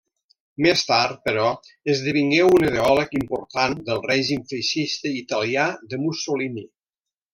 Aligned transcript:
Més 0.65 0.79
tard, 0.91 1.17
però, 1.27 1.43
esdevingué 1.93 2.39
un 2.53 2.65
ideòleg 2.69 3.13
important 3.19 3.75
del 3.91 4.01
règim 4.07 4.41
feixista 4.55 5.13
italià 5.19 5.67
de 5.93 6.01
Mussolini. 6.07 6.67